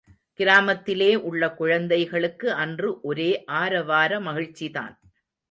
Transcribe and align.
கிராமத்திலே 0.39 1.15
உள்ள 1.15 1.49
குழந்தைகளுக்கு 1.51 2.53
அன்று 2.53 3.01
ஒரே 3.01 3.43
ஆரவார 3.45 4.19
மகிழ்ச்சிதான். 4.19 4.95